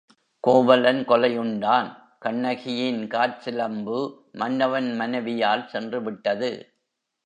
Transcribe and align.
கோவலன் 0.43 1.01
கொலையுண்டான் 1.05 1.89
கண்ணகியின் 2.19 3.07
காற்சிலம்பு 3.07 3.99
மன்னவன் 4.31 4.95
மனைவியால் 4.95 5.67
சென்று 5.67 6.01
விட்டது. 6.01 6.51